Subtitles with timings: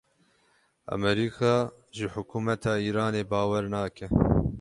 [0.93, 1.55] Amerîka
[1.95, 4.07] ji hikûmeta Îranê bawer nake.